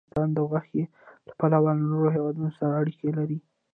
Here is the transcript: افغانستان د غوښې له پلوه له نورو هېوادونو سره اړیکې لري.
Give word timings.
افغانستان 0.03 0.29
د 0.33 0.39
غوښې 0.49 0.83
له 1.27 1.31
پلوه 1.39 1.71
له 1.77 1.81
نورو 1.91 2.13
هېوادونو 2.15 2.49
سره 2.57 2.77
اړیکې 2.81 3.09
لري. 3.17 3.37